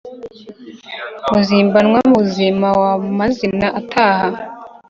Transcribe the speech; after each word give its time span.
Muzimbanwa-buzima 1.31 2.67
wa 2.81 2.91
Mazina-ataha, 3.17 4.27